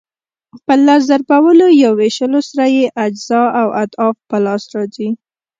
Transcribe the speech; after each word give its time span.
په 0.65 0.73
لس 0.85 1.01
ضربولو 1.11 1.67
یا 1.81 1.89
وېشلو 1.99 2.39
سره 2.49 2.65
یې 2.77 2.85
اجزا 3.05 3.43
او 3.61 3.67
اضعاف 3.83 4.15
په 4.29 4.37
لاس 4.45 4.63
راځي. 4.75 5.09